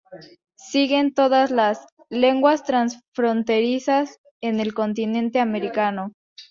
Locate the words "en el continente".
4.41-5.39